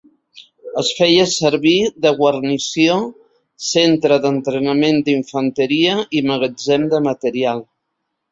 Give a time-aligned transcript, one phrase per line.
[0.81, 1.73] Es feia servir
[2.05, 2.95] de guarnició,
[3.67, 7.63] centre d'entrenament d'infanteria i magatzem de material.